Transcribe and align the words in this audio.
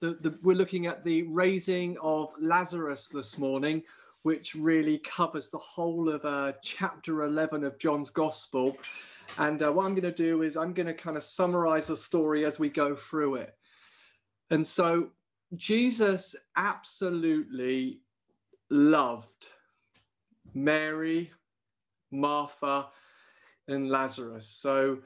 the, 0.00 0.16
the, 0.20 0.38
we're 0.42 0.56
looking 0.56 0.86
at 0.86 1.04
the 1.04 1.22
raising 1.24 1.96
of 2.00 2.32
Lazarus 2.40 3.08
this 3.08 3.38
morning, 3.38 3.82
which 4.22 4.54
really 4.54 4.98
covers 4.98 5.50
the 5.50 5.58
whole 5.58 6.08
of 6.08 6.24
uh, 6.24 6.52
chapter 6.62 7.24
11 7.24 7.64
of 7.64 7.78
John's 7.78 8.10
Gospel. 8.10 8.76
And 9.38 9.62
uh, 9.62 9.72
what 9.72 9.86
I'm 9.86 9.94
going 9.94 10.02
to 10.02 10.12
do 10.12 10.42
is 10.42 10.56
I'm 10.56 10.72
going 10.72 10.86
to 10.86 10.94
kind 10.94 11.16
of 11.16 11.22
summarize 11.22 11.88
the 11.88 11.96
story 11.96 12.44
as 12.44 12.58
we 12.58 12.68
go 12.68 12.94
through 12.94 13.36
it. 13.36 13.54
And 14.50 14.66
so 14.66 15.10
Jesus 15.56 16.34
absolutely 16.56 18.00
loved 18.70 19.48
Mary, 20.54 21.32
Martha, 22.10 22.86
and 23.66 23.90
Lazarus. 23.90 24.46
So 24.46 24.98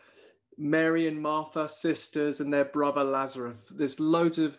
Mary 0.59 1.09
and 1.09 1.21
Martha, 1.21 1.69
sisters, 1.69 2.41
and 2.41 2.53
their 2.53 2.67
brother 2.67 3.03
Lazarus. 3.03 3.73
There's 3.75 3.99
loads 3.99 4.39
of 4.39 4.59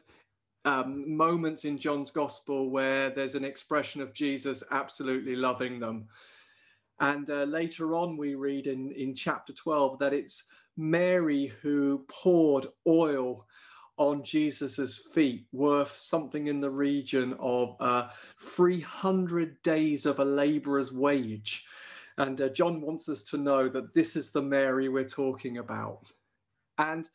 um, 0.66 1.16
moments 1.16 1.66
in 1.66 1.78
John's 1.78 2.12
gospel 2.12 2.70
where 2.70 3.10
there's 3.10 3.36
an 3.36 3.46
expression 3.46 4.02
of 4.02 4.14
Jesus 4.14 4.64
absolutely 4.72 5.36
loving 5.36 5.80
them. 5.80 6.08
And 7.00 7.30
uh, 7.30 7.44
later 7.44 7.96
on, 7.96 8.18
we 8.18 8.36
read 8.36 8.68
in, 8.68 8.92
in 8.92 9.14
chapter 9.16 9.52
12 9.52 10.00
that 10.00 10.14
it's 10.14 10.44
Mary 10.78 11.48
who 11.62 12.06
poured 12.08 12.68
oil 12.88 13.46
on 13.98 14.24
Jesus's 14.24 14.98
feet, 15.14 15.46
worth 15.52 15.96
something 15.96 16.48
in 16.48 16.60
the 16.60 16.70
region 16.70 17.36
of 17.40 17.76
uh, 17.80 18.10
300 18.40 19.62
days 19.62 20.06
of 20.06 20.20
a 20.20 20.26
laborer's 20.26 20.92
wage. 20.92 21.66
And 22.18 22.40
uh, 22.42 22.50
John 22.50 22.82
wants 22.82 23.10
us 23.10 23.22
to 23.24 23.38
know 23.38 23.70
that 23.70 23.94
this 23.94 24.16
is 24.16 24.32
the 24.32 24.42
Mary 24.42 24.90
we're 24.90 25.04
talking 25.04 25.58
about. 25.58 26.12
And 26.78 27.10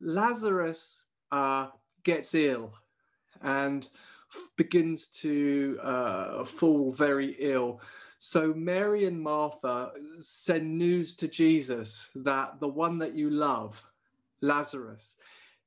Lazarus 0.00 1.06
uh, 1.32 1.68
gets 2.02 2.34
ill 2.34 2.72
and 3.42 3.88
begins 4.56 5.06
to 5.06 5.78
uh, 5.82 6.44
fall 6.44 6.92
very 6.92 7.36
ill. 7.38 7.80
So 8.18 8.52
Mary 8.54 9.04
and 9.04 9.20
Martha 9.20 9.92
send 10.18 10.78
news 10.78 11.14
to 11.14 11.28
Jesus 11.28 12.10
that 12.16 12.60
the 12.60 12.68
one 12.68 12.98
that 12.98 13.14
you 13.14 13.30
love, 13.30 13.82
Lazarus, 14.40 15.16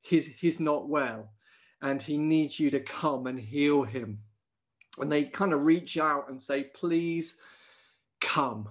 he's, 0.02 0.28
he's 0.28 0.60
not 0.60 0.90
well 0.90 1.32
and 1.82 2.02
he 2.02 2.18
needs 2.18 2.60
you 2.60 2.70
to 2.72 2.80
come 2.80 3.28
and 3.28 3.40
heal 3.40 3.84
him. 3.84 4.20
And 5.00 5.12
they 5.12 5.24
kind 5.24 5.54
of 5.54 5.64
reach 5.64 5.98
out 5.98 6.30
and 6.30 6.42
say, 6.42 6.64
please 6.64 7.38
come. 8.20 8.68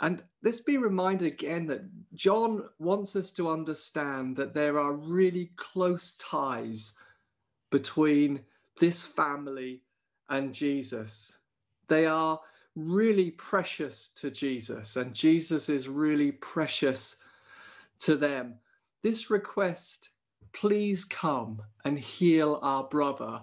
And 0.00 0.22
let's 0.42 0.60
be 0.60 0.78
reminded 0.78 1.30
again 1.30 1.66
that 1.66 1.82
John 2.14 2.68
wants 2.78 3.14
us 3.14 3.30
to 3.32 3.50
understand 3.50 4.36
that 4.36 4.54
there 4.54 4.78
are 4.78 4.94
really 4.94 5.52
close 5.56 6.12
ties 6.12 6.94
between 7.72 8.38
this 8.78 9.04
family 9.04 9.82
and 10.28 10.54
Jesus. 10.54 11.38
They 11.88 12.06
are 12.06 12.38
really 12.76 13.32
precious 13.32 14.10
to 14.10 14.30
Jesus, 14.30 14.96
and 14.96 15.12
Jesus 15.12 15.68
is 15.68 15.88
really 15.88 16.32
precious 16.32 17.16
to 18.00 18.16
them. 18.16 18.54
This 19.02 19.30
request, 19.30 20.10
please 20.52 21.04
come 21.04 21.60
and 21.84 21.98
heal 21.98 22.60
our 22.62 22.84
brother, 22.84 23.42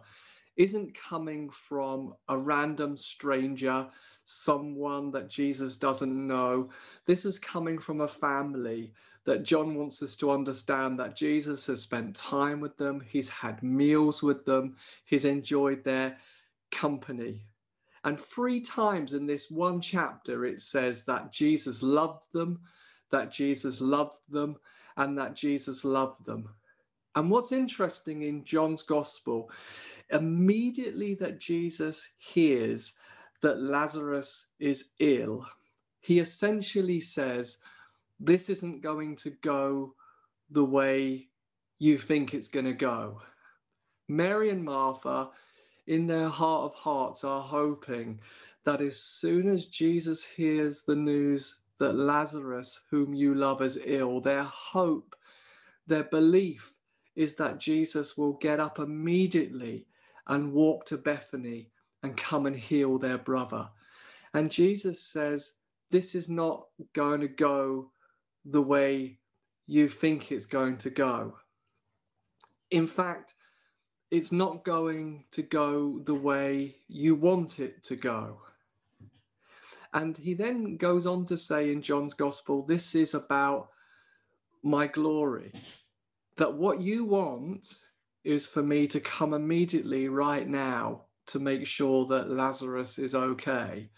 isn't 0.55 0.93
coming 0.93 1.49
from 1.49 2.13
a 2.27 2.37
random 2.37 2.97
stranger, 2.97 3.87
someone 4.23 5.11
that 5.11 5.29
Jesus 5.29 5.75
doesn't 5.75 6.27
know. 6.27 6.69
This 7.05 7.25
is 7.25 7.39
coming 7.39 7.79
from 7.79 8.01
a 8.01 8.07
family 8.07 8.93
that 9.25 9.43
John 9.43 9.75
wants 9.75 10.01
us 10.01 10.15
to 10.17 10.31
understand 10.31 10.99
that 10.99 11.15
Jesus 11.15 11.65
has 11.67 11.81
spent 11.81 12.15
time 12.15 12.59
with 12.59 12.77
them, 12.77 13.01
he's 13.07 13.29
had 13.29 13.61
meals 13.61 14.23
with 14.23 14.45
them, 14.45 14.75
he's 15.05 15.25
enjoyed 15.25 15.83
their 15.83 16.17
company. 16.71 17.45
And 18.03 18.19
three 18.19 18.61
times 18.61 19.13
in 19.13 19.25
this 19.25 19.51
one 19.51 19.81
chapter, 19.81 20.45
it 20.45 20.61
says 20.61 21.03
that 21.05 21.31
Jesus 21.31 21.83
loved 21.83 22.31
them, 22.31 22.59
that 23.11 23.31
Jesus 23.31 23.81
loved 23.81 24.19
them, 24.29 24.55
and 24.97 25.17
that 25.17 25.35
Jesus 25.35 25.83
loved 25.83 26.25
them. 26.25 26.49
And 27.15 27.29
what's 27.29 27.51
interesting 27.51 28.21
in 28.21 28.45
John's 28.45 28.83
gospel, 28.83 29.51
immediately 30.11 31.13
that 31.15 31.39
Jesus 31.39 32.07
hears 32.17 32.93
that 33.41 33.61
Lazarus 33.61 34.47
is 34.59 34.91
ill, 34.99 35.45
he 36.01 36.19
essentially 36.19 36.99
says, 36.99 37.59
this 38.19 38.49
isn't 38.49 38.81
going 38.81 39.15
to 39.17 39.31
go 39.41 39.93
the 40.51 40.65
way 40.65 41.27
you 41.79 41.97
think 41.97 42.33
it's 42.33 42.47
going 42.47 42.65
to 42.65 42.73
go. 42.73 43.21
Mary 44.07 44.49
and 44.49 44.63
Martha, 44.63 45.29
in 45.87 46.07
their 46.07 46.29
heart 46.29 46.71
of 46.71 46.75
hearts, 46.75 47.23
are 47.23 47.41
hoping 47.41 48.19
that 48.65 48.81
as 48.81 48.99
soon 48.99 49.47
as 49.47 49.67
Jesus 49.67 50.25
hears 50.25 50.81
the 50.81 50.95
news 50.95 51.61
that 51.77 51.93
Lazarus, 51.93 52.81
whom 52.89 53.13
you 53.13 53.33
love, 53.35 53.61
is 53.61 53.79
ill, 53.85 54.19
their 54.19 54.43
hope, 54.43 55.15
their 55.87 56.03
belief 56.03 56.73
is 57.15 57.35
that 57.35 57.59
Jesus 57.59 58.17
will 58.17 58.33
get 58.33 58.59
up 58.59 58.79
immediately 58.79 59.87
and 60.27 60.53
walk 60.53 60.85
to 60.85 60.97
Bethany 60.97 61.71
and 62.03 62.15
come 62.15 62.45
and 62.45 62.55
heal 62.55 62.97
their 62.97 63.17
brother. 63.17 63.67
And 64.33 64.51
Jesus 64.51 65.01
says, 65.01 65.53
This 65.89 66.15
is 66.15 66.29
not 66.29 66.65
going 66.93 67.21
to 67.21 67.27
go 67.27 67.91
the 68.45 68.61
way 68.61 69.19
you 69.67 69.87
think 69.87 70.31
it's 70.31 70.45
going 70.45 70.77
to 70.77 70.89
go. 70.89 71.35
In 72.71 72.87
fact, 72.87 73.35
it's 74.11 74.31
not 74.31 74.63
going 74.63 75.25
to 75.31 75.43
go 75.43 75.99
the 76.05 76.15
way 76.15 76.77
you 76.87 77.15
want 77.15 77.59
it 77.59 77.83
to 77.83 77.95
go. 77.95 78.39
And 79.93 80.17
he 80.17 80.33
then 80.33 80.77
goes 80.77 81.05
on 81.05 81.25
to 81.25 81.37
say 81.37 81.71
in 81.71 81.81
John's 81.81 82.13
gospel, 82.13 82.63
this 82.63 82.95
is 82.95 83.13
about 83.13 83.69
my 84.63 84.87
glory. 84.87 85.51
That 86.37 86.53
what 86.53 86.81
you 86.81 87.05
want 87.05 87.75
is 88.23 88.47
for 88.47 88.63
me 88.63 88.87
to 88.87 88.99
come 88.99 89.33
immediately 89.33 90.09
right 90.09 90.47
now 90.47 91.03
to 91.27 91.39
make 91.39 91.65
sure 91.65 92.05
that 92.07 92.29
Lazarus 92.29 92.97
is 92.97 93.13
okay. 93.13 93.89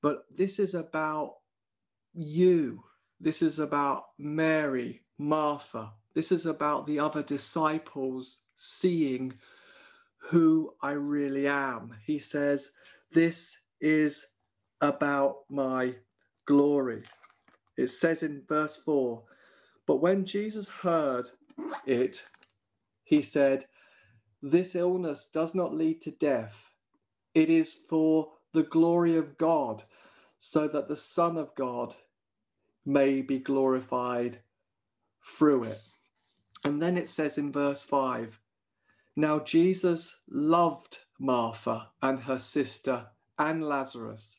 But 0.00 0.24
this 0.34 0.58
is 0.58 0.74
about 0.74 1.36
you 2.14 2.82
this 3.20 3.42
is 3.42 3.58
about 3.58 4.04
Mary, 4.18 5.02
Martha. 5.18 5.92
This 6.14 6.32
is 6.32 6.46
about 6.46 6.86
the 6.86 6.98
other 7.00 7.22
disciples 7.22 8.40
seeing 8.56 9.34
who 10.30 10.74
I 10.82 10.92
really 10.92 11.46
am. 11.46 11.96
He 12.04 12.18
says, 12.18 12.70
This 13.12 13.58
is 13.80 14.26
about 14.80 15.40
my 15.48 15.94
glory. 16.46 17.02
It 17.76 17.88
says 17.88 18.22
in 18.22 18.42
verse 18.48 18.76
4 18.76 19.22
But 19.86 19.96
when 19.96 20.24
Jesus 20.24 20.68
heard 20.68 21.28
it, 21.86 22.24
he 23.04 23.22
said, 23.22 23.66
This 24.42 24.74
illness 24.74 25.28
does 25.32 25.54
not 25.54 25.74
lead 25.74 26.00
to 26.02 26.10
death. 26.12 26.70
It 27.34 27.50
is 27.50 27.74
for 27.88 28.32
the 28.52 28.62
glory 28.62 29.16
of 29.16 29.36
God, 29.38 29.82
so 30.38 30.68
that 30.68 30.88
the 30.88 30.96
Son 30.96 31.36
of 31.36 31.54
God 31.54 31.94
may 32.84 33.22
be 33.22 33.38
glorified 33.38 34.38
through 35.22 35.64
it. 35.64 35.80
And 36.64 36.80
then 36.80 36.96
it 36.96 37.08
says 37.08 37.38
in 37.38 37.52
verse 37.52 37.84
5 37.84 38.40
Now 39.16 39.40
Jesus 39.40 40.16
loved 40.28 40.98
Martha 41.18 41.88
and 42.02 42.20
her 42.20 42.38
sister 42.38 43.06
and 43.38 43.62
Lazarus. 43.62 44.38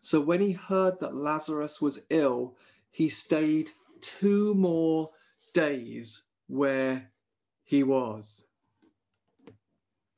So 0.00 0.20
when 0.20 0.40
he 0.40 0.52
heard 0.52 1.00
that 1.00 1.16
Lazarus 1.16 1.80
was 1.80 2.00
ill, 2.10 2.56
he 2.90 3.08
stayed 3.08 3.70
two 4.00 4.54
more 4.54 5.10
days 5.52 6.22
where 6.46 7.10
he 7.64 7.82
was. 7.82 8.46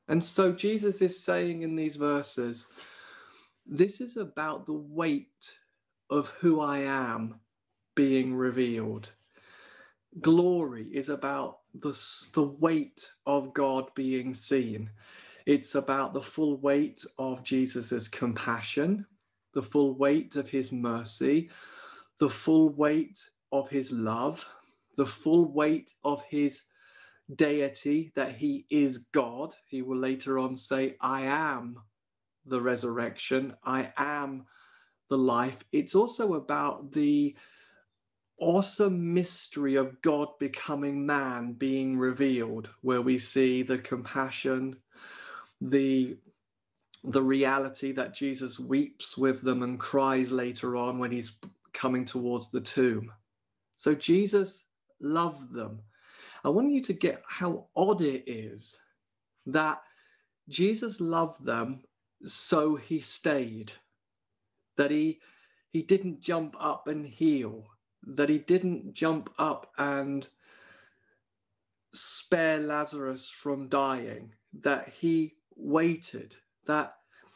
And 0.07 0.23
so 0.23 0.51
Jesus 0.51 1.01
is 1.01 1.23
saying 1.23 1.61
in 1.61 1.75
these 1.75 1.95
verses, 1.95 2.67
this 3.65 4.01
is 4.01 4.17
about 4.17 4.65
the 4.65 4.73
weight 4.73 5.57
of 6.09 6.29
who 6.39 6.59
I 6.61 6.79
am 6.79 7.39
being 7.99 8.33
revealed. 8.33 9.11
Glory 10.21 10.87
is 10.93 11.09
about 11.09 11.59
the, 11.81 11.91
the 12.31 12.43
weight 12.43 13.11
of 13.25 13.53
God 13.53 13.93
being 13.93 14.33
seen. 14.33 14.89
It's 15.45 15.75
about 15.75 16.13
the 16.13 16.21
full 16.21 16.55
weight 16.61 17.03
of 17.17 17.43
Jesus's 17.43 18.07
compassion, 18.07 19.05
the 19.53 19.61
full 19.61 19.95
weight 19.95 20.37
of 20.37 20.49
his 20.49 20.71
mercy, 20.71 21.49
the 22.19 22.29
full 22.29 22.69
weight 22.69 23.19
of 23.51 23.67
his 23.67 23.91
love, 23.91 24.47
the 24.95 25.05
full 25.05 25.51
weight 25.51 25.93
of 26.05 26.23
his 26.29 26.63
deity, 27.35 28.13
that 28.15 28.33
he 28.33 28.65
is 28.69 28.99
God. 29.11 29.53
He 29.67 29.81
will 29.81 29.99
later 29.99 30.39
on 30.39 30.55
say, 30.55 30.95
I 31.01 31.23
am 31.23 31.77
the 32.45 32.61
resurrection, 32.61 33.55
I 33.65 33.91
am 33.97 34.45
the 35.09 35.17
life. 35.17 35.57
It's 35.73 35.95
also 35.95 36.35
about 36.35 36.93
the 36.93 37.35
awesome 38.39 39.13
mystery 39.13 39.75
of 39.75 40.01
God 40.01 40.29
becoming 40.39 41.05
man 41.05 41.53
being 41.53 41.97
revealed, 41.97 42.69
where 42.81 43.01
we 43.01 43.17
see 43.17 43.63
the 43.63 43.77
compassion, 43.77 44.77
the 45.61 46.17
the 47.05 47.21
reality 47.21 47.93
that 47.93 48.13
Jesus 48.13 48.59
weeps 48.59 49.17
with 49.17 49.41
them 49.41 49.63
and 49.63 49.79
cries 49.79 50.31
later 50.33 50.75
on 50.75 50.99
when 50.99 51.11
he's 51.11 51.31
coming 51.71 52.03
towards 52.03 52.49
the 52.49 52.59
tomb. 52.59 53.11
So 53.75 53.95
Jesus 53.95 54.65
loved 54.99 55.53
them. 55.53 55.79
I 56.43 56.49
want 56.49 56.71
you 56.71 56.81
to 56.81 56.93
get 56.93 57.23
how 57.25 57.67
odd 57.75 58.01
it 58.01 58.23
is 58.27 58.77
that 59.45 59.81
Jesus 60.49 60.99
loved 60.99 61.45
them, 61.45 61.81
so 62.25 62.75
he 62.75 62.99
stayed. 62.99 63.71
That 64.77 64.91
he 64.91 65.19
he 65.71 65.83
didn't 65.83 66.21
jump 66.21 66.55
up 66.59 66.87
and 66.87 67.05
heal, 67.05 67.67
that 68.03 68.29
he 68.29 68.37
didn't 68.37 68.93
jump 68.93 69.29
up 69.37 69.71
and 69.77 70.27
spare 71.93 72.59
Lazarus 72.59 73.29
from 73.29 73.67
dying, 73.67 74.33
that 74.61 74.93
he 74.99 75.35
waited, 75.55 76.35
that 76.65 76.95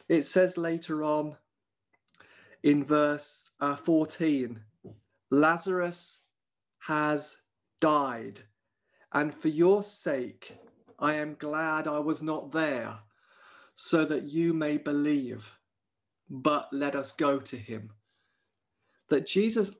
it 0.09 0.23
says 0.23 0.57
later 0.57 1.03
on 1.03 1.35
in 2.61 2.83
verse 2.83 3.51
uh, 3.59 3.75
14 3.75 4.59
Lazarus 5.31 6.21
has 6.79 7.37
died, 7.81 8.41
and 9.11 9.33
for 9.33 9.47
your 9.47 9.81
sake 9.81 10.57
I 10.99 11.15
am 11.15 11.35
glad 11.39 11.87
I 11.87 11.99
was 11.99 12.21
not 12.21 12.51
there, 12.51 12.99
so 13.73 14.05
that 14.05 14.29
you 14.29 14.53
may 14.53 14.77
believe. 14.77 15.57
But 16.29 16.69
let 16.71 16.95
us 16.95 17.11
go 17.11 17.39
to 17.39 17.57
him. 17.57 17.89
That 19.09 19.27
Jesus, 19.27 19.75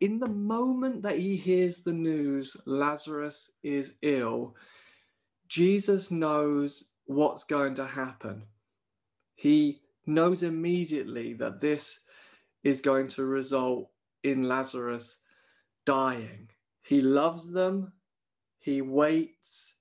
in 0.00 0.18
the 0.18 0.28
moment 0.28 1.02
that 1.02 1.18
he 1.18 1.36
hears 1.36 1.78
the 1.78 1.92
news, 1.92 2.56
Lazarus 2.66 3.52
is 3.62 3.94
ill, 4.02 4.54
Jesus 5.48 6.10
knows 6.10 6.92
what's 7.06 7.44
going 7.44 7.74
to 7.76 7.86
happen. 7.86 8.42
He 9.34 9.82
knows 10.06 10.42
immediately 10.42 11.34
that 11.34 11.60
this 11.60 12.00
is 12.64 12.80
going 12.80 13.08
to 13.08 13.24
result 13.24 13.90
in 14.24 14.48
Lazarus 14.48 15.18
dying. 15.84 16.48
He 16.82 17.00
loves 17.00 17.50
them, 17.50 17.92
he 18.58 18.82
waits, 18.82 19.74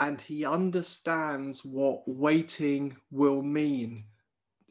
and 0.00 0.20
he 0.20 0.44
understands 0.44 1.64
what 1.64 2.02
waiting 2.06 2.96
will 3.10 3.42
mean 3.42 4.04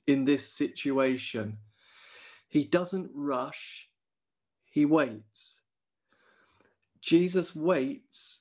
in 0.08 0.26
this 0.26 0.52
situation. 0.52 1.58
He 2.50 2.66
doesn't 2.66 3.12
rush, 3.14 3.88
he 4.72 4.86
waits. 4.86 5.62
Jesus 7.02 7.56
waits 7.56 8.40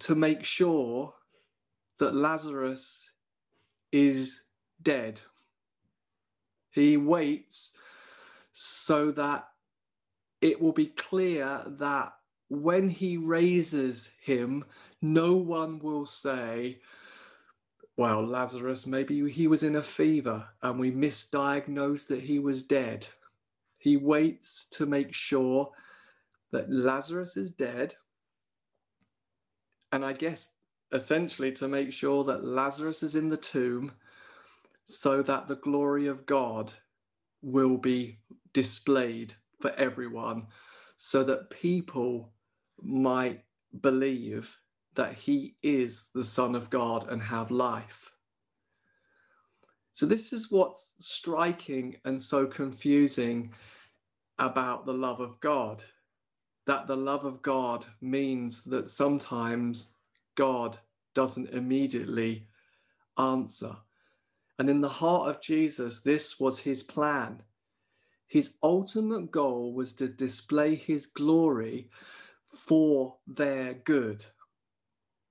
to 0.00 0.14
make 0.14 0.44
sure 0.44 1.14
that 1.98 2.14
Lazarus 2.14 3.10
is 3.92 4.42
dead. 4.82 5.20
He 6.70 6.96
waits 6.96 7.72
so 8.52 9.10
that 9.12 9.48
it 10.40 10.60
will 10.60 10.72
be 10.72 10.86
clear 10.86 11.62
that 11.66 12.12
when 12.48 12.88
he 12.88 13.16
raises 13.16 14.10
him, 14.22 14.64
no 15.00 15.34
one 15.34 15.78
will 15.78 16.06
say, 16.06 16.78
well, 17.96 18.24
Lazarus, 18.24 18.86
maybe 18.86 19.30
he 19.30 19.46
was 19.46 19.62
in 19.62 19.76
a 19.76 19.82
fever 19.82 20.46
and 20.62 20.78
we 20.78 20.90
misdiagnosed 20.90 22.08
that 22.08 22.22
he 22.22 22.38
was 22.38 22.62
dead. 22.62 23.06
He 23.80 23.96
waits 23.96 24.66
to 24.72 24.86
make 24.86 25.12
sure 25.12 25.70
that 26.52 26.70
Lazarus 26.70 27.36
is 27.36 27.50
dead. 27.50 27.94
And 29.90 30.04
I 30.04 30.12
guess 30.12 30.48
essentially 30.92 31.50
to 31.52 31.66
make 31.66 31.92
sure 31.92 32.22
that 32.24 32.44
Lazarus 32.44 33.02
is 33.02 33.16
in 33.16 33.28
the 33.28 33.36
tomb 33.36 33.92
so 34.84 35.22
that 35.22 35.48
the 35.48 35.56
glory 35.56 36.08
of 36.08 36.26
God 36.26 36.72
will 37.42 37.78
be 37.78 38.18
displayed 38.52 39.34
for 39.60 39.70
everyone, 39.72 40.46
so 40.96 41.24
that 41.24 41.48
people 41.50 42.32
might 42.82 43.44
believe 43.80 44.58
that 44.94 45.14
he 45.14 45.54
is 45.62 46.08
the 46.14 46.24
Son 46.24 46.54
of 46.54 46.68
God 46.68 47.08
and 47.08 47.22
have 47.22 47.50
life. 47.50 48.09
So, 50.00 50.06
this 50.06 50.32
is 50.32 50.50
what's 50.50 50.94
striking 50.98 51.96
and 52.06 52.22
so 52.22 52.46
confusing 52.46 53.52
about 54.38 54.86
the 54.86 54.94
love 54.94 55.20
of 55.20 55.38
God 55.40 55.84
that 56.66 56.86
the 56.86 56.96
love 56.96 57.26
of 57.26 57.42
God 57.42 57.84
means 58.00 58.64
that 58.64 58.88
sometimes 58.88 59.90
God 60.36 60.78
doesn't 61.14 61.50
immediately 61.50 62.48
answer. 63.18 63.76
And 64.58 64.70
in 64.70 64.80
the 64.80 64.88
heart 64.88 65.28
of 65.28 65.42
Jesus, 65.42 66.00
this 66.00 66.40
was 66.40 66.58
his 66.58 66.82
plan. 66.82 67.42
His 68.26 68.54
ultimate 68.62 69.30
goal 69.30 69.74
was 69.74 69.92
to 69.96 70.08
display 70.08 70.76
his 70.76 71.04
glory 71.04 71.90
for 72.56 73.18
their 73.26 73.74
good. 73.74 74.24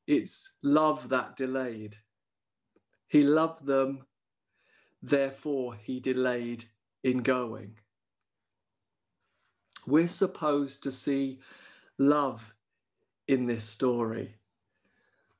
It's 0.05 0.47
love 0.61 1.09
that 1.09 1.37
delayed. 1.37 1.95
He 3.07 3.23
loved 3.23 3.65
them, 3.65 4.05
therefore, 5.01 5.75
he 5.75 5.99
delayed 5.99 6.65
in 7.03 7.19
going. 7.19 7.75
We're 9.87 10.07
supposed 10.07 10.83
to 10.83 10.91
see 10.91 11.39
love 11.97 12.53
in 13.27 13.45
this 13.45 13.63
story. 13.63 14.35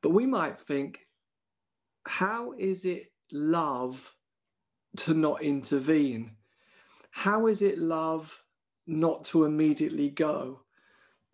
But 0.01 0.11
we 0.11 0.25
might 0.25 0.59
think, 0.59 0.99
how 2.05 2.53
is 2.57 2.85
it 2.85 3.11
love 3.31 4.13
to 4.97 5.13
not 5.13 5.41
intervene? 5.41 6.31
How 7.11 7.47
is 7.47 7.61
it 7.61 7.77
love 7.77 8.43
not 8.87 9.23
to 9.25 9.45
immediately 9.45 10.09
go? 10.09 10.61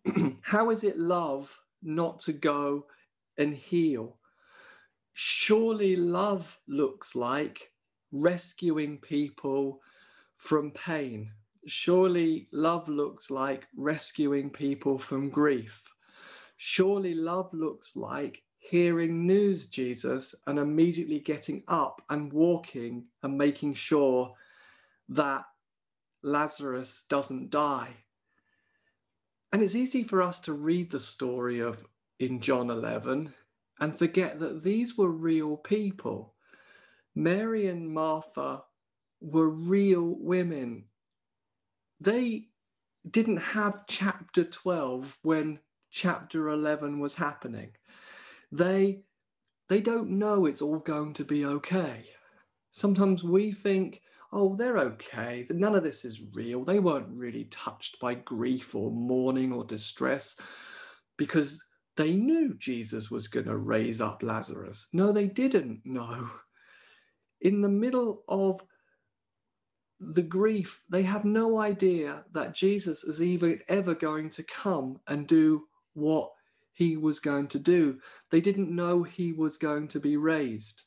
How 0.42 0.70
is 0.70 0.84
it 0.84 1.00
love 1.00 1.58
not 1.82 2.20
to 2.20 2.34
go 2.34 2.86
and 3.38 3.56
heal? 3.56 4.18
Surely 5.14 5.96
love 5.96 6.60
looks 6.68 7.16
like 7.16 7.72
rescuing 8.22 8.98
people 8.98 9.82
from 10.38 10.72
pain. 10.72 11.32
Surely 11.68 12.48
love 12.52 12.88
looks 12.88 13.30
like 13.30 13.68
rescuing 13.76 14.50
people 14.50 14.98
from 14.98 15.30
grief. 15.30 15.82
Surely 16.58 17.14
love 17.14 17.54
looks 17.54 17.96
like 17.96 18.44
hearing 18.58 19.28
news, 19.28 19.68
Jesus, 19.68 20.34
and 20.48 20.58
immediately 20.58 21.20
getting 21.20 21.64
up 21.68 22.02
and 22.10 22.32
walking 22.32 23.06
and 23.24 23.38
making 23.38 23.74
sure 23.74 24.34
that 25.10 25.44
Lazarus 26.24 27.04
doesn't 27.10 27.50
die. 27.50 27.94
And 29.52 29.62
it's 29.62 29.76
easy 29.76 30.04
for 30.04 30.22
us 30.22 30.40
to 30.42 30.54
read 30.54 30.90
the 30.90 31.00
story 31.00 31.60
of 31.60 31.86
in 32.20 32.40
John 32.40 32.70
11 32.70 33.34
and 33.80 33.98
forget 33.98 34.40
that 34.40 34.64
these 34.64 34.98
were 34.98 35.12
real 35.12 35.58
people. 35.58 36.35
Mary 37.16 37.68
and 37.68 37.92
Martha 37.94 38.64
were 39.22 39.50
real 39.50 40.16
women. 40.20 40.86
They 42.00 42.48
didn't 43.10 43.38
have 43.38 43.86
chapter 43.88 44.44
12 44.44 45.18
when 45.24 45.60
chapter 45.92 46.50
11 46.50 47.00
was 47.00 47.16
happening 47.16 47.72
they 48.52 49.02
they 49.70 49.82
don't 49.82 50.10
know 50.10 50.46
it's 50.46 50.62
all 50.62 50.80
going 50.80 51.14
to 51.14 51.26
be 51.26 51.46
okay. 51.46 52.06
Sometimes 52.72 53.24
we 53.24 53.52
think, 53.52 54.02
oh, 54.32 54.56
they're 54.56 54.78
okay. 54.78 55.48
None 55.50 55.76
of 55.76 55.84
this 55.84 56.06
is 56.06 56.22
real. 56.34 56.64
They 56.64 56.80
weren't 56.80 57.08
really 57.10 57.46
touched 57.46 58.00
by 58.00 58.16
grief 58.16 58.76
or 58.76 58.92
mourning 58.92 59.52
or 59.52 59.64
distress 59.64 60.36
because 61.18 61.64
they 61.98 62.16
knew 62.16 62.54
Jesus 62.56 63.10
was 63.10 63.28
going 63.28 63.48
to 63.48 63.58
raise 63.58 64.02
up 64.02 64.22
Lazarus. 64.22 64.86
No, 64.94 65.12
they 65.12 65.28
didn't 65.28 65.82
know. 65.86 66.30
In 67.46 67.62
the 67.62 67.70
middle 67.70 68.24
of 68.28 68.66
the 70.00 70.24
grief, 70.24 70.84
they 70.90 71.04
have 71.04 71.26
no 71.26 71.60
idea 71.60 72.26
that 72.32 72.56
Jesus 72.56 73.04
is 73.04 73.22
even 73.22 73.60
ever 73.68 73.94
going 73.94 74.32
to 74.32 74.42
come 74.42 75.00
and 75.08 75.28
do 75.28 75.68
what 75.94 76.32
he 76.74 76.98
was 76.98 77.20
going 77.20 77.48
to 77.50 77.60
do. 77.60 78.00
They 78.32 78.42
didn't 78.42 78.76
know 78.76 79.04
he 79.04 79.32
was 79.32 79.58
going 79.58 79.90
to 79.90 80.00
be 80.00 80.18
raised. 80.18 80.86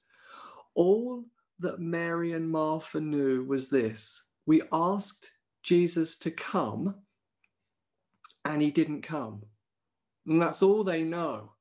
All 0.74 1.24
that 1.60 1.78
Mary 1.78 2.32
and 2.32 2.50
Martha 2.50 3.00
knew 3.00 3.44
was 3.44 3.70
this 3.70 4.20
we 4.44 4.60
asked 4.72 5.30
Jesus 5.62 6.16
to 6.18 6.32
come, 6.32 6.96
and 8.44 8.60
he 8.60 8.72
didn't 8.72 9.02
come. 9.02 9.44
And 10.26 10.42
that's 10.42 10.64
all 10.64 10.82
they 10.82 11.04
know. 11.04 11.52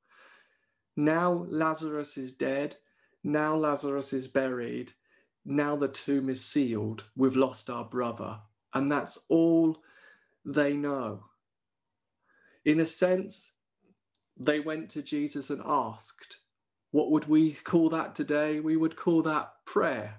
Now 0.96 1.46
Lazarus 1.48 2.16
is 2.16 2.34
dead. 2.34 2.76
Now 3.24 3.56
Lazarus 3.56 4.12
is 4.12 4.28
buried. 4.28 4.92
Now 5.44 5.76
the 5.76 5.88
tomb 5.88 6.28
is 6.28 6.44
sealed. 6.44 7.04
We've 7.16 7.36
lost 7.36 7.70
our 7.70 7.84
brother. 7.84 8.38
And 8.74 8.90
that's 8.90 9.18
all 9.28 9.82
they 10.44 10.74
know. 10.74 11.24
In 12.64 12.80
a 12.80 12.86
sense, 12.86 13.52
they 14.38 14.60
went 14.60 14.90
to 14.90 15.02
Jesus 15.02 15.50
and 15.50 15.62
asked. 15.64 16.38
What 16.90 17.10
would 17.10 17.28
we 17.28 17.52
call 17.52 17.90
that 17.90 18.14
today? 18.14 18.60
We 18.60 18.76
would 18.76 18.96
call 18.96 19.22
that 19.22 19.52
prayer. 19.66 20.16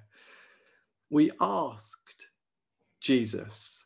We 1.10 1.32
asked 1.41 2.27
Jesus 3.01 3.84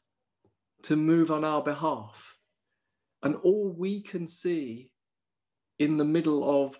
to 0.83 0.95
move 0.95 1.31
on 1.31 1.43
our 1.43 1.61
behalf. 1.61 2.37
And 3.21 3.35
all 3.37 3.73
we 3.77 4.01
can 4.01 4.27
see 4.27 4.91
in 5.79 5.97
the 5.97 6.05
middle 6.05 6.65
of 6.65 6.79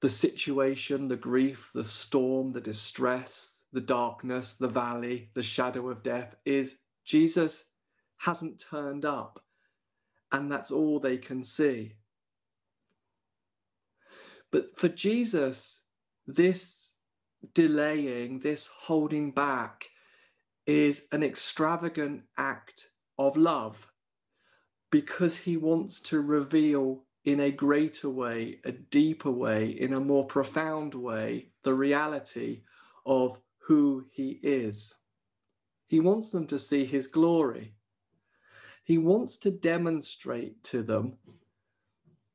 the 0.00 0.10
situation, 0.10 1.08
the 1.08 1.16
grief, 1.16 1.70
the 1.74 1.84
storm, 1.84 2.52
the 2.52 2.60
distress, 2.60 3.62
the 3.72 3.80
darkness, 3.80 4.54
the 4.54 4.68
valley, 4.68 5.30
the 5.34 5.42
shadow 5.42 5.88
of 5.88 6.02
death 6.02 6.36
is 6.44 6.78
Jesus 7.04 7.64
hasn't 8.18 8.62
turned 8.70 9.04
up. 9.04 9.40
And 10.30 10.50
that's 10.50 10.70
all 10.70 11.00
they 11.00 11.16
can 11.16 11.42
see. 11.42 11.94
But 14.50 14.76
for 14.76 14.88
Jesus, 14.88 15.82
this 16.26 16.94
delaying, 17.54 18.40
this 18.40 18.66
holding 18.66 19.30
back 19.30 19.86
is 20.66 21.04
an 21.12 21.22
extravagant 21.22 22.22
act 22.36 22.90
of 23.18 23.36
love 23.36 23.90
because 24.90 25.36
he 25.36 25.56
wants 25.56 26.00
to 26.00 26.20
reveal 26.20 27.04
in 27.32 27.40
a 27.40 27.50
greater 27.50 28.08
way, 28.08 28.58
a 28.64 28.72
deeper 28.72 29.30
way, 29.30 29.68
in 29.68 29.92
a 29.92 30.00
more 30.00 30.26
profound 30.26 30.94
way, 30.94 31.50
the 31.62 31.74
reality 31.74 32.62
of 33.04 33.38
who 33.58 34.06
he 34.10 34.40
is. 34.42 34.94
He 35.86 36.00
wants 36.00 36.30
them 36.30 36.46
to 36.46 36.58
see 36.58 36.86
his 36.86 37.06
glory. 37.06 37.74
He 38.84 38.96
wants 38.96 39.36
to 39.38 39.50
demonstrate 39.50 40.62
to 40.64 40.82
them 40.82 41.18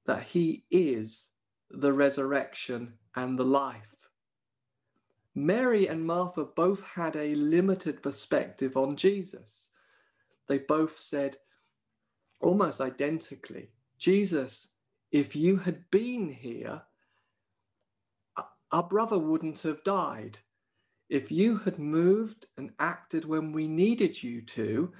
that 0.05 0.23
he 0.23 0.65
is 0.69 1.29
the 1.71 1.93
resurrection 1.93 2.93
and 3.15 3.37
the 3.37 3.45
life. 3.45 3.95
Mary 5.33 5.87
and 5.87 6.05
Martha 6.05 6.43
both 6.43 6.81
had 6.81 7.15
a 7.15 7.33
limited 7.33 8.03
perspective 8.03 8.77
on 8.77 8.95
Jesus. 8.95 9.69
They 10.47 10.59
both 10.59 10.99
said 10.99 11.37
almost 12.41 12.81
identically, 12.81 13.71
Jesus, 13.97 14.72
if 15.13 15.35
you 15.35 15.57
had 15.57 15.89
been 15.91 16.29
here, 16.29 16.81
our 18.71 18.83
brother 18.83 19.19
wouldn't 19.19 19.61
have 19.61 19.83
died. 19.83 20.39
If 21.09 21.31
you 21.31 21.59
had 21.59 21.77
moved 21.77 22.47
and 22.57 22.71
acted 22.79 23.23
when 23.23 23.53
we 23.53 23.67
needed 23.67 24.21
you 24.21 24.41
to, 24.41 24.91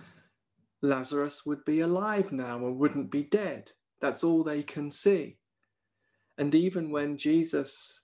Lazarus 0.84 1.46
would 1.48 1.66
be 1.66 1.80
alive 1.80 2.32
now 2.32 2.58
and 2.58 2.78
wouldn't 2.78 3.10
be 3.10 3.24
dead. 3.24 3.72
That's 4.02 4.24
all 4.24 4.44
they 4.44 4.62
can 4.62 4.92
see. 4.92 5.38
And 6.38 6.54
even 6.54 6.92
when 6.92 7.18
Jesus 7.18 8.02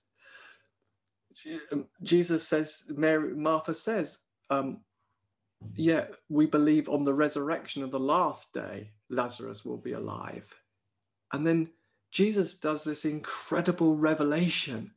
um, 1.70 1.86
Jesus 2.02 2.46
says, 2.46 2.82
Mary, 2.88 3.36
Martha 3.36 3.72
says, 3.72 4.18
um, 4.50 4.80
yeah, 5.76 6.06
we 6.28 6.46
believe 6.46 6.88
on 6.88 7.04
the 7.04 7.14
resurrection 7.14 7.84
of 7.84 7.92
the 7.92 8.00
last 8.00 8.52
day, 8.52 8.90
Lazarus 9.10 9.64
will 9.64 9.76
be 9.76 9.92
alive. 9.92 10.52
And 11.32 11.46
then 11.46 11.68
Jesus 12.10 12.54
does 12.56 12.84
this 12.84 13.04
incredible 13.04 13.96
revelation. 13.96 14.92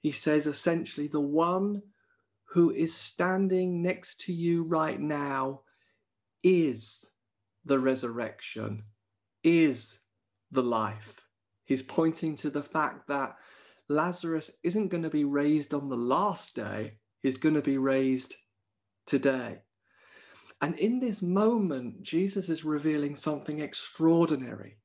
He 0.00 0.12
says 0.12 0.46
essentially, 0.46 1.08
the 1.08 1.20
one 1.20 1.82
who 2.44 2.70
is 2.70 2.94
standing 2.94 3.82
next 3.82 4.20
to 4.22 4.32
you 4.32 4.62
right 4.62 5.00
now 5.00 5.62
is 6.44 7.06
the 7.64 7.78
resurrection, 7.78 8.84
is 9.42 9.98
the 10.52 10.62
life. 10.62 11.26
He's 11.64 11.82
pointing 11.82 12.36
to 12.36 12.50
the 12.50 12.62
fact 12.62 13.08
that 13.08 13.36
Lazarus 13.88 14.50
isn't 14.62 14.88
going 14.88 15.02
to 15.02 15.10
be 15.10 15.24
raised 15.24 15.74
on 15.74 15.88
the 15.88 15.96
last 15.96 16.54
day, 16.54 16.98
he's 17.22 17.38
going 17.38 17.54
to 17.54 17.62
be 17.62 17.78
raised 17.78 18.34
today. 19.06 19.58
And 20.60 20.78
in 20.78 21.00
this 21.00 21.20
moment, 21.20 22.02
Jesus 22.02 22.48
is 22.48 22.64
revealing 22.64 23.16
something 23.16 23.60
extraordinary. 23.60 24.78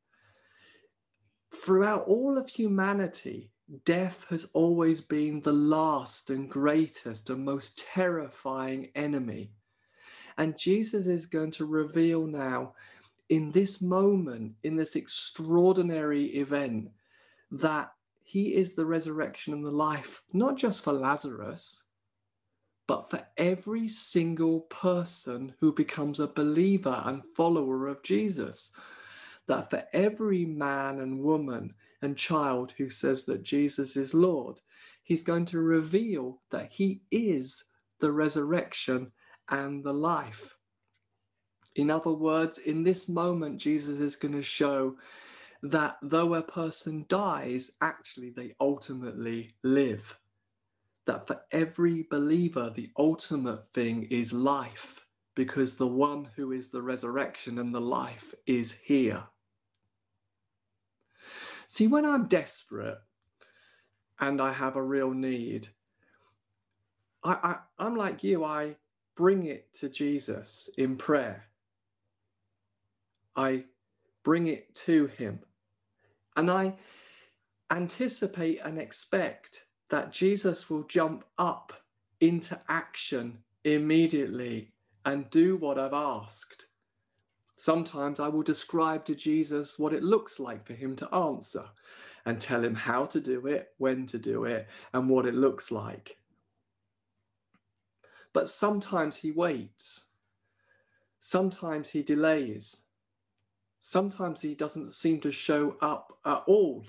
Throughout 1.63 2.07
all 2.07 2.37
of 2.37 2.47
humanity, 2.47 3.51
death 3.85 4.25
has 4.29 4.47
always 4.53 5.01
been 5.01 5.41
the 5.41 5.53
last 5.53 6.29
and 6.29 6.49
greatest 6.49 7.29
and 7.29 7.43
most 7.43 7.77
terrifying 7.77 8.89
enemy. 8.95 9.51
And 10.37 10.57
Jesus 10.57 11.05
is 11.05 11.25
going 11.25 11.51
to 11.51 11.65
reveal 11.65 12.25
now, 12.25 12.73
in 13.27 13.51
this 13.51 13.81
moment, 13.81 14.53
in 14.63 14.75
this 14.75 14.95
extraordinary 14.95 16.27
event, 16.37 16.89
that 17.51 17.91
he 18.23 18.55
is 18.55 18.73
the 18.73 18.85
resurrection 18.85 19.53
and 19.53 19.65
the 19.65 19.71
life, 19.71 20.23
not 20.31 20.55
just 20.55 20.83
for 20.83 20.93
Lazarus, 20.93 21.83
but 22.87 23.09
for 23.09 23.21
every 23.37 23.87
single 23.87 24.61
person 24.61 25.53
who 25.59 25.73
becomes 25.73 26.19
a 26.19 26.27
believer 26.27 27.03
and 27.05 27.21
follower 27.35 27.87
of 27.87 28.01
Jesus. 28.01 28.71
That 29.49 29.69
for 29.69 29.83
every 29.91 30.45
man 30.45 31.01
and 31.01 31.19
woman 31.19 31.73
and 32.01 32.15
child 32.15 32.71
who 32.77 32.87
says 32.87 33.25
that 33.25 33.43
Jesus 33.43 33.97
is 33.97 34.13
Lord, 34.13 34.61
he's 35.03 35.23
going 35.23 35.45
to 35.47 35.59
reveal 35.59 36.41
that 36.51 36.69
he 36.71 37.01
is 37.11 37.65
the 37.99 38.11
resurrection 38.11 39.11
and 39.49 39.83
the 39.83 39.91
life. 39.91 40.55
In 41.75 41.89
other 41.89 42.11
words, 42.11 42.59
in 42.59 42.83
this 42.83 43.09
moment, 43.09 43.57
Jesus 43.57 43.99
is 43.99 44.15
going 44.15 44.35
to 44.35 44.43
show 44.43 44.95
that 45.63 45.97
though 46.03 46.35
a 46.35 46.43
person 46.43 47.05
dies, 47.09 47.71
actually 47.81 48.29
they 48.29 48.55
ultimately 48.61 49.55
live. 49.63 50.17
That 51.07 51.25
for 51.25 51.41
every 51.51 52.07
believer, 52.11 52.71
the 52.73 52.91
ultimate 52.97 53.63
thing 53.73 54.03
is 54.11 54.31
life, 54.31 55.07
because 55.35 55.73
the 55.73 55.87
one 55.87 56.29
who 56.35 56.51
is 56.51 56.69
the 56.69 56.83
resurrection 56.83 57.57
and 57.57 57.73
the 57.73 57.81
life 57.81 58.35
is 58.45 58.77
here. 58.83 59.23
See, 61.71 61.85
when 61.85 62.03
I'm 62.03 62.25
desperate 62.25 62.97
and 64.19 64.41
I 64.41 64.51
have 64.53 64.75
a 64.75 64.81
real 64.81 65.11
need, 65.11 65.67
I, 67.23 67.59
I, 67.77 67.85
am 67.85 67.95
like 67.95 68.23
you, 68.23 68.43
I 68.43 68.75
bring 69.15 69.45
it 69.45 69.71
to 69.75 69.87
Jesus 69.87 70.67
in 70.79 70.97
prayer. 70.97 71.45
I 73.35 73.65
bring 74.23 74.47
it 74.47 74.73
to 74.87 75.05
him. 75.05 75.41
And 76.35 76.49
I 76.49 76.73
anticipate 77.69 78.61
and 78.63 78.79
expect 78.79 79.65
that 79.89 80.11
Jesus 80.11 80.71
will 80.71 80.83
jump 80.83 81.23
up 81.37 81.71
into 82.19 82.59
action 82.67 83.37
immediately 83.63 84.71
and 85.05 85.29
do 85.29 85.55
what 85.57 85.77
I've 85.77 85.93
asked. 85.93 86.65
Sometimes 87.59 88.19
I 88.19 88.27
will 88.27 88.43
describe 88.43 89.05
to 89.05 89.15
Jesus 89.15 89.77
what 89.77 89.93
it 89.93 90.03
looks 90.03 90.39
like 90.39 90.65
for 90.65 90.73
him 90.73 90.95
to 90.97 91.13
answer 91.13 91.65
and 92.25 92.39
tell 92.39 92.63
him 92.63 92.75
how 92.75 93.05
to 93.07 93.19
do 93.19 93.47
it, 93.47 93.73
when 93.77 94.07
to 94.07 94.17
do 94.17 94.45
it, 94.45 94.67
and 94.93 95.09
what 95.09 95.25
it 95.25 95.35
looks 95.35 95.71
like. 95.71 96.17
But 98.33 98.47
sometimes 98.47 99.17
he 99.17 99.31
waits. 99.31 100.05
Sometimes 101.19 101.89
he 101.89 102.01
delays 102.01 102.83
sometimes 103.79 104.41
he 104.41 104.53
doesn't 104.53 104.91
seem 104.91 105.19
to 105.21 105.31
show 105.31 105.75
up 105.81 106.17
at 106.25 106.43
all 106.47 106.85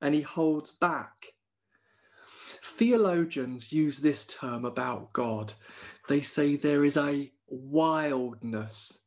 and 0.00 0.14
he 0.14 0.20
holds 0.20 0.72
back. 0.72 1.32
Theologians 2.62 3.72
use 3.72 3.98
this 3.98 4.24
term 4.26 4.64
about 4.64 5.12
God. 5.12 5.52
They 6.08 6.20
say 6.20 6.56
there 6.56 6.84
is 6.84 6.96
a 6.96 7.32
wildness 7.48 8.98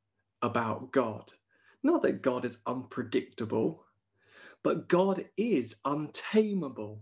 about 0.42 0.92
God. 0.92 1.32
Not 1.84 2.02
that 2.04 2.22
God 2.22 2.46
is 2.46 2.60
unpredictable, 2.66 3.86
but 4.64 4.88
God 4.88 5.26
is 5.38 5.76
untamable. 5.86 7.02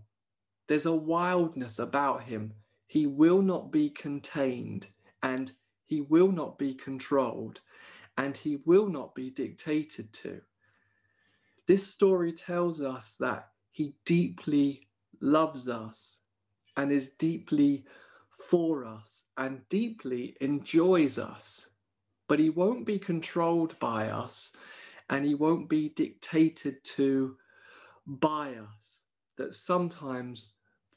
There's 0.68 0.86
a 0.86 0.92
wildness 0.94 1.78
about 1.78 2.22
him. 2.24 2.52
He 2.86 3.06
will 3.06 3.42
not 3.42 3.72
be 3.72 3.90
contained 3.90 4.88
and 5.22 5.52
he 5.86 6.00
will 6.02 6.32
not 6.32 6.58
be 6.58 6.74
controlled 6.74 7.60
and 8.18 8.36
he 8.36 8.56
will 8.64 8.88
not 8.88 9.14
be 9.14 9.30
dictated 9.30 10.12
to. 10.14 10.40
This 11.66 11.86
story 11.86 12.32
tells 12.32 12.82
us 12.82 13.14
that 13.20 13.50
he 13.72 13.94
deeply 14.04 14.88
loves 15.20 15.68
us 15.68 16.20
and 16.76 16.92
is 16.92 17.10
deeply 17.10 17.84
for 18.48 18.84
us 18.84 19.24
and 19.36 19.68
deeply 19.68 20.36
enjoys 20.40 21.18
us, 21.18 21.69
but 22.30 22.38
he 22.38 22.48
won't 22.48 22.86
be 22.86 22.96
controlled 22.96 23.76
by 23.80 24.08
us 24.08 24.52
and 25.08 25.26
he 25.26 25.34
won't 25.34 25.68
be 25.68 25.88
dictated 25.88 26.76
to 26.84 27.36
by 28.06 28.54
us. 28.54 29.02
That 29.36 29.52
sometimes 29.52 30.52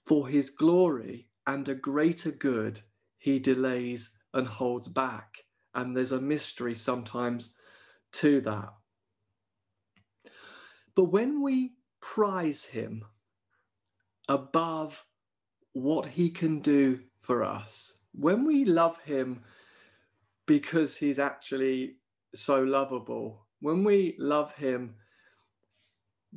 for 0.06 0.28
his 0.28 0.52
glory 0.52 1.28
and 1.48 1.68
a 1.68 1.74
greater 1.74 2.30
good, 2.30 2.80
he 3.18 3.40
delays 3.40 4.12
and 4.36 4.46
holds 4.46 4.88
back 4.88 5.40
and 5.74 5.98
there's 5.98 6.12
a 6.12 6.22
mystery 6.22 6.75
sometimes 6.75 7.56
to 8.12 8.40
that. 8.42 8.72
But 10.94 11.06
when 11.06 11.42
we 11.42 11.72
prize 12.00 12.63
him 12.63 13.06
above 14.30 15.04
what 15.72 16.06
he 16.10 16.30
can 16.30 16.60
do 16.60 17.00
for 17.18 17.44
us, 17.44 17.98
when 18.13 18.46
we 18.46 18.66
love 18.66 19.00
him 19.00 19.42
because 20.46 20.96
he's 20.98 21.20
actually 21.20 21.96
so 22.36 22.62
lovable, 22.64 23.46
when 23.60 23.84
we 23.84 24.16
love 24.20 24.54
him 24.54 24.96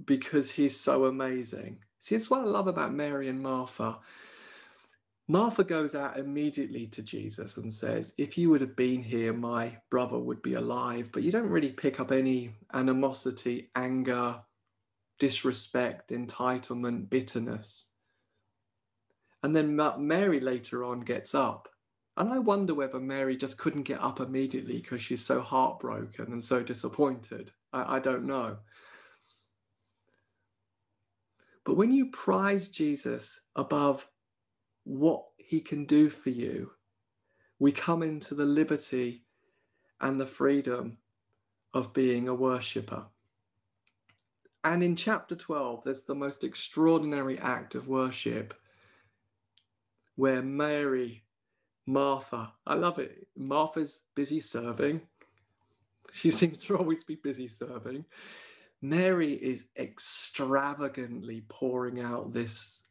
because 0.04 0.50
he's 0.50 0.78
so 0.78 1.06
amazing. 1.06 1.78
See, 1.98 2.14
it's 2.14 2.30
what 2.30 2.40
I 2.40 2.44
love 2.44 2.68
about 2.68 2.92
Mary 2.92 3.28
and 3.28 3.40
Martha. 3.40 3.98
Martha 5.28 5.64
goes 5.64 5.94
out 5.94 6.18
immediately 6.18 6.86
to 6.88 7.02
Jesus 7.02 7.56
and 7.56 7.72
says, 7.72 8.12
If 8.16 8.38
you 8.38 8.50
would 8.50 8.60
have 8.60 8.76
been 8.76 9.02
here, 9.02 9.32
my 9.32 9.76
brother 9.90 10.18
would 10.18 10.40
be 10.42 10.54
alive. 10.54 11.10
But 11.12 11.24
you 11.24 11.32
don't 11.32 11.48
really 11.48 11.72
pick 11.72 11.98
up 11.98 12.12
any 12.12 12.50
animosity, 12.74 13.70
anger, 13.74 14.36
disrespect, 15.18 16.10
entitlement, 16.10 17.10
bitterness. 17.10 17.88
And 19.42 19.54
then 19.54 19.76
Mary 19.98 20.40
later 20.40 20.84
on 20.84 21.00
gets 21.00 21.34
up. 21.34 21.68
And 22.16 22.32
I 22.32 22.38
wonder 22.38 22.74
whether 22.74 22.98
Mary 22.98 23.36
just 23.36 23.58
couldn't 23.58 23.82
get 23.82 24.02
up 24.02 24.20
immediately 24.20 24.80
because 24.80 25.02
she's 25.02 25.24
so 25.24 25.40
heartbroken 25.40 26.32
and 26.32 26.42
so 26.42 26.62
disappointed. 26.62 27.52
I, 27.72 27.96
I 27.96 27.98
don't 27.98 28.24
know. 28.24 28.56
But 31.64 31.76
when 31.76 31.90
you 31.90 32.06
prize 32.06 32.68
Jesus 32.68 33.40
above 33.56 34.08
what 34.84 35.24
he 35.36 35.60
can 35.60 35.84
do 35.84 36.08
for 36.08 36.30
you, 36.30 36.70
we 37.58 37.72
come 37.72 38.02
into 38.02 38.34
the 38.34 38.44
liberty 38.44 39.24
and 40.00 40.20
the 40.20 40.26
freedom 40.26 40.98
of 41.74 41.92
being 41.92 42.28
a 42.28 42.34
worshipper. 42.34 43.04
And 44.64 44.82
in 44.82 44.96
chapter 44.96 45.34
12, 45.34 45.84
there's 45.84 46.04
the 46.04 46.14
most 46.14 46.44
extraordinary 46.44 47.38
act 47.38 47.74
of 47.74 47.88
worship 47.88 48.54
where 50.16 50.42
Mary, 50.42 51.25
Martha, 51.86 52.52
I 52.66 52.74
love 52.74 52.98
it. 52.98 53.26
Martha's 53.36 54.02
busy 54.14 54.40
serving. 54.40 55.00
She 56.12 56.30
seems 56.32 56.64
to 56.64 56.76
always 56.76 57.04
be 57.04 57.16
busy 57.16 57.48
serving. 57.48 58.04
Mary 58.82 59.34
is 59.34 59.66
extravagantly 59.78 61.44
pouring 61.48 62.00
out 62.00 62.32
this 62.32 62.84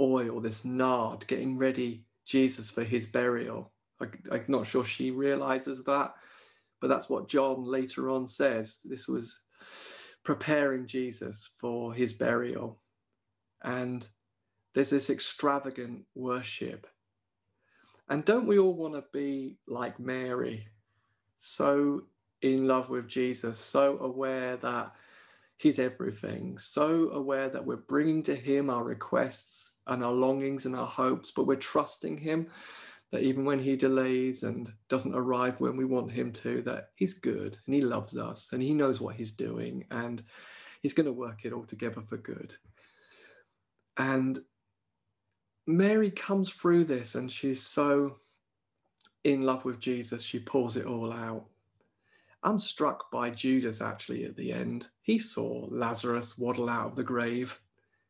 oil, 0.00 0.40
this 0.40 0.64
nard, 0.64 1.26
getting 1.26 1.56
ready 1.56 2.04
Jesus 2.26 2.70
for 2.70 2.84
his 2.84 3.06
burial. 3.06 3.72
I, 4.00 4.06
I'm 4.32 4.44
not 4.48 4.66
sure 4.66 4.84
she 4.84 5.10
realizes 5.10 5.84
that, 5.84 6.14
but 6.80 6.88
that's 6.88 7.08
what 7.08 7.28
John 7.28 7.64
later 7.64 8.10
on 8.10 8.26
says. 8.26 8.80
This 8.84 9.06
was 9.06 9.40
preparing 10.24 10.86
Jesus 10.86 11.50
for 11.60 11.92
his 11.92 12.12
burial. 12.12 12.80
And 13.62 14.06
there's 14.74 14.90
this 14.90 15.10
extravagant 15.10 16.04
worship. 16.14 16.86
And 18.12 18.26
don't 18.26 18.46
we 18.46 18.58
all 18.58 18.74
want 18.74 18.92
to 18.92 19.04
be 19.10 19.56
like 19.66 19.98
Mary, 19.98 20.68
so 21.38 22.02
in 22.42 22.68
love 22.68 22.90
with 22.90 23.08
Jesus, 23.08 23.58
so 23.58 23.96
aware 24.00 24.58
that 24.58 24.92
he's 25.56 25.78
everything, 25.78 26.58
so 26.58 27.08
aware 27.08 27.48
that 27.48 27.64
we're 27.64 27.76
bringing 27.76 28.22
to 28.24 28.34
him 28.34 28.68
our 28.68 28.84
requests 28.84 29.70
and 29.86 30.04
our 30.04 30.12
longings 30.12 30.66
and 30.66 30.76
our 30.76 30.86
hopes, 30.86 31.30
but 31.30 31.46
we're 31.46 31.56
trusting 31.56 32.18
him 32.18 32.48
that 33.12 33.22
even 33.22 33.46
when 33.46 33.58
he 33.58 33.76
delays 33.76 34.42
and 34.42 34.70
doesn't 34.90 35.14
arrive 35.14 35.58
when 35.58 35.78
we 35.78 35.86
want 35.86 36.12
him 36.12 36.32
to, 36.32 36.60
that 36.60 36.90
he's 36.96 37.14
good 37.14 37.56
and 37.64 37.74
he 37.74 37.80
loves 37.80 38.14
us 38.14 38.50
and 38.52 38.62
he 38.62 38.74
knows 38.74 39.00
what 39.00 39.16
he's 39.16 39.32
doing 39.32 39.86
and 39.90 40.22
he's 40.82 40.92
going 40.92 41.06
to 41.06 41.12
work 41.14 41.46
it 41.46 41.54
all 41.54 41.64
together 41.64 42.02
for 42.02 42.18
good. 42.18 42.54
And 43.96 44.38
Mary 45.66 46.10
comes 46.10 46.50
through 46.50 46.84
this 46.84 47.14
and 47.14 47.30
she's 47.30 47.62
so 47.62 48.16
in 49.24 49.42
love 49.42 49.64
with 49.64 49.78
Jesus, 49.78 50.22
she 50.22 50.40
pours 50.40 50.76
it 50.76 50.86
all 50.86 51.12
out. 51.12 51.44
I'm 52.42 52.58
struck 52.58 53.10
by 53.12 53.30
Judas 53.30 53.80
actually 53.80 54.24
at 54.24 54.36
the 54.36 54.52
end. 54.52 54.88
He 55.02 55.18
saw 55.18 55.68
Lazarus 55.70 56.36
waddle 56.36 56.68
out 56.68 56.86
of 56.86 56.96
the 56.96 57.04
grave 57.04 57.58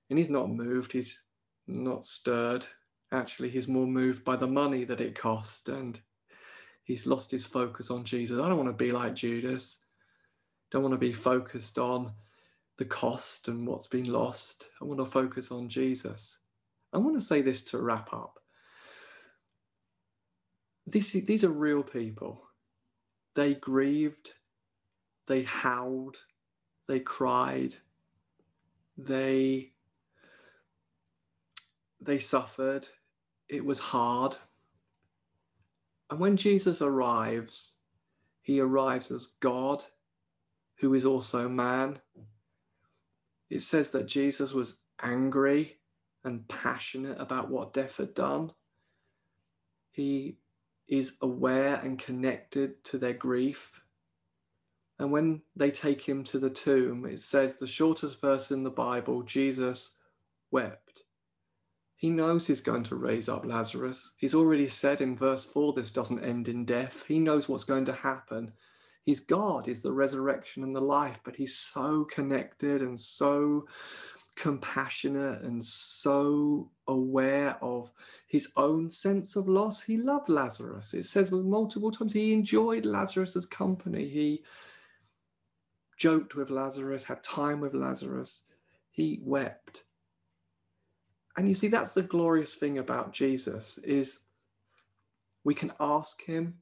and 0.08 0.18
he's 0.18 0.30
not 0.30 0.50
moved, 0.50 0.92
he's 0.92 1.22
not 1.66 2.04
stirred 2.04 2.66
actually 3.12 3.50
he's 3.50 3.68
more 3.68 3.86
moved 3.86 4.24
by 4.24 4.36
the 4.36 4.46
money 4.46 4.84
that 4.84 5.00
it 5.00 5.18
cost 5.18 5.68
and 5.68 6.00
he's 6.84 7.06
lost 7.06 7.30
his 7.30 7.46
focus 7.46 7.90
on 7.90 8.04
Jesus. 8.04 8.40
I 8.40 8.48
don't 8.48 8.56
want 8.56 8.70
to 8.70 8.84
be 8.84 8.90
like 8.90 9.14
Judas. 9.14 9.78
Don't 10.70 10.82
want 10.82 10.94
to 10.94 10.98
be 10.98 11.12
focused 11.12 11.78
on 11.78 12.12
the 12.78 12.84
cost 12.84 13.48
and 13.48 13.66
what's 13.66 13.86
been 13.86 14.10
lost. 14.10 14.70
I 14.80 14.86
want 14.86 14.98
to 14.98 15.04
focus 15.04 15.52
on 15.52 15.68
Jesus. 15.68 16.38
I 16.92 16.98
want 16.98 17.14
to 17.14 17.20
say 17.20 17.42
this 17.42 17.62
to 17.64 17.78
wrap 17.78 18.12
up. 18.12 18.38
This, 20.86 21.12
these 21.12 21.44
are 21.44 21.50
real 21.50 21.82
people. 21.82 22.42
They 23.34 23.54
grieved, 23.54 24.32
they 25.26 25.42
howled, 25.42 26.18
they 26.86 27.00
cried, 27.00 27.76
they 28.98 29.72
they 32.00 32.18
suffered, 32.18 32.88
it 33.48 33.64
was 33.64 33.78
hard. 33.78 34.36
And 36.10 36.18
when 36.18 36.36
Jesus 36.36 36.82
arrives, 36.82 37.74
he 38.42 38.60
arrives 38.60 39.10
as 39.12 39.28
God, 39.40 39.84
who 40.78 40.94
is 40.94 41.04
also 41.04 41.48
man. 41.48 42.00
It 43.48 43.60
says 43.60 43.90
that 43.92 44.08
Jesus 44.08 44.52
was 44.52 44.78
angry 45.00 45.78
and 46.24 46.46
passionate 46.48 47.20
about 47.20 47.50
what 47.50 47.72
death 47.72 47.96
had 47.96 48.14
done. 48.14 48.52
He 49.90 50.38
is 50.88 51.14
aware 51.22 51.76
and 51.76 51.98
connected 51.98 52.82
to 52.84 52.98
their 52.98 53.14
grief. 53.14 53.80
And 54.98 55.10
when 55.10 55.42
they 55.56 55.70
take 55.70 56.00
him 56.00 56.22
to 56.24 56.38
the 56.38 56.50
tomb, 56.50 57.06
it 57.06 57.20
says 57.20 57.56
the 57.56 57.66
shortest 57.66 58.20
verse 58.20 58.50
in 58.50 58.62
the 58.62 58.70
Bible 58.70 59.22
Jesus 59.22 59.94
wept. 60.50 61.04
He 61.96 62.10
knows 62.10 62.46
he's 62.46 62.60
going 62.60 62.84
to 62.84 62.96
raise 62.96 63.28
up 63.28 63.46
Lazarus. 63.46 64.14
He's 64.16 64.34
already 64.34 64.66
said 64.66 65.00
in 65.00 65.16
verse 65.16 65.44
4 65.44 65.72
this 65.72 65.90
doesn't 65.90 66.24
end 66.24 66.48
in 66.48 66.64
death. 66.64 67.04
He 67.06 67.18
knows 67.18 67.48
what's 67.48 67.64
going 67.64 67.84
to 67.84 67.92
happen. 67.92 68.52
He's 69.04 69.20
God, 69.20 69.66
he's 69.66 69.82
the 69.82 69.92
resurrection 69.92 70.62
and 70.62 70.74
the 70.74 70.80
life, 70.80 71.20
but 71.24 71.36
he's 71.36 71.56
so 71.56 72.04
connected 72.04 72.82
and 72.82 72.98
so 72.98 73.66
compassionate 74.36 75.42
and 75.42 75.62
so 75.64 76.70
aware 76.88 77.56
of 77.62 77.90
his 78.26 78.50
own 78.56 78.90
sense 78.90 79.36
of 79.36 79.48
loss. 79.48 79.80
He 79.80 79.96
loved 79.96 80.28
Lazarus. 80.28 80.94
It 80.94 81.04
says 81.04 81.32
multiple 81.32 81.90
times 81.90 82.12
he 82.12 82.32
enjoyed 82.32 82.86
Lazarus's 82.86 83.46
company. 83.46 84.08
He 84.08 84.42
joked 85.96 86.34
with 86.34 86.50
Lazarus, 86.50 87.04
had 87.04 87.22
time 87.22 87.60
with 87.60 87.74
Lazarus. 87.74 88.42
He 88.90 89.20
wept 89.22 89.84
and 91.36 91.48
you 91.48 91.54
see 91.54 91.68
that's 91.68 91.92
the 91.92 92.02
glorious 92.02 92.54
thing 92.54 92.78
about 92.78 93.12
jesus 93.12 93.78
is 93.78 94.20
we 95.44 95.54
can 95.54 95.72
ask 95.80 96.22
him 96.22 96.54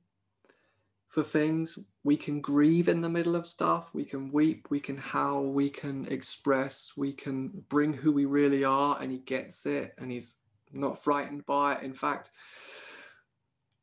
for 1.10 1.22
things. 1.22 1.78
We 2.02 2.16
can 2.16 2.40
grieve 2.40 2.88
in 2.88 3.00
the 3.00 3.08
middle 3.08 3.36
of 3.36 3.46
stuff. 3.46 3.90
We 3.92 4.04
can 4.04 4.32
weep. 4.32 4.68
We 4.70 4.80
can 4.80 4.96
howl. 4.96 5.44
We 5.44 5.68
can 5.68 6.06
express. 6.06 6.92
We 6.96 7.12
can 7.12 7.64
bring 7.68 7.92
who 7.92 8.12
we 8.12 8.24
really 8.24 8.64
are 8.64 9.00
and 9.00 9.12
he 9.12 9.18
gets 9.18 9.66
it 9.66 9.94
and 9.98 10.10
he's 10.10 10.36
not 10.72 11.02
frightened 11.02 11.44
by 11.46 11.74
it. 11.74 11.82
In 11.82 11.92
fact 11.92 12.30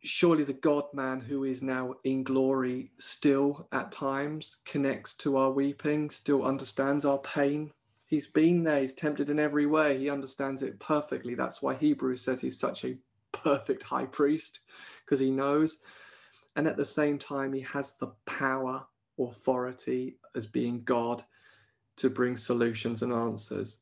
surely 0.04 0.44
the 0.44 0.54
god 0.54 0.86
man 0.94 1.20
who 1.20 1.44
is 1.44 1.62
now 1.62 1.94
in 2.04 2.24
glory 2.24 2.92
still 2.98 3.68
at 3.72 3.92
times 3.92 4.58
connects 4.66 5.14
to 5.16 5.38
our 5.38 5.52
weeping 5.52 6.10
still 6.10 6.46
understands 6.46 7.06
our 7.06 7.18
pain. 7.20 7.72
He's 8.06 8.28
been 8.28 8.64
there, 8.64 8.82
he's 8.82 8.94
tempted 8.94 9.30
in 9.30 9.40
every 9.40 9.66
way. 9.66 9.98
He 9.98 10.10
understands 10.10 10.64
it 10.64 10.80
perfectly. 10.80 11.36
That's 11.36 11.62
why 11.62 11.76
Hebrews 11.76 12.22
says 12.22 12.40
he's 12.40 12.60
such 12.60 12.86
a 12.86 12.96
perfect 13.34 13.84
high 13.84 14.06
priest, 14.06 14.62
because 15.04 15.20
he 15.20 15.30
knows. 15.30 15.80
And 16.58 16.68
at 16.68 16.76
the 16.76 16.86
same 16.86 17.20
time, 17.20 17.54
he 17.54 17.62
has 17.62 17.94
the 17.94 18.08
power, 18.26 18.84
authority 19.20 20.18
as 20.36 20.48
being 20.48 20.84
God 20.84 21.24
to 21.98 22.10
bring 22.10 22.36
solutions 22.36 23.04
and 23.04 23.14
answers. 23.14 23.80